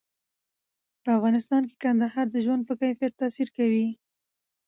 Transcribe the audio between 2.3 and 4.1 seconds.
د ژوند په کیفیت تاثیر کوي.